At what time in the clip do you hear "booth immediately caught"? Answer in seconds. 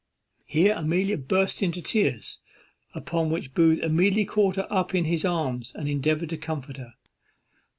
3.53-4.55